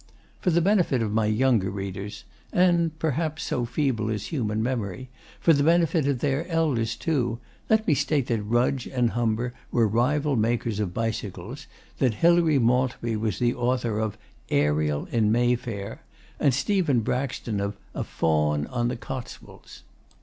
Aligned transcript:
For 0.39 0.49
the 0.49 0.61
benefit 0.61 1.03
of 1.03 1.13
my 1.13 1.27
younger 1.27 1.69
readers, 1.69 2.23
and 2.51 2.97
perhaps, 2.97 3.43
so 3.43 3.65
feeble 3.65 4.09
is 4.09 4.29
human 4.29 4.63
memory, 4.63 5.11
for 5.39 5.53
the 5.53 5.61
benefit 5.61 6.07
of 6.07 6.21
their 6.21 6.47
elders 6.47 6.95
too, 6.95 7.37
let 7.69 7.85
me 7.85 7.93
state 7.93 8.25
that 8.25 8.41
Rudge 8.41 8.87
and 8.87 9.11
Humber 9.11 9.53
were 9.69 9.87
rival 9.87 10.35
makers 10.35 10.79
of 10.79 10.91
bicycles, 10.91 11.67
that 11.99 12.15
Hilary 12.15 12.57
Maltby 12.57 13.15
was 13.15 13.37
the 13.37 13.53
author 13.53 13.99
of 13.99 14.17
'Ariel 14.49 15.05
in 15.11 15.31
Mayfair,' 15.31 16.01
and 16.39 16.51
Stephen 16.55 17.01
Braxton 17.01 17.59
of 17.59 17.77
'A 17.93 18.03
Faun 18.05 18.65
on 18.71 18.87
the 18.87 18.97
Cotswolds. 18.97 19.83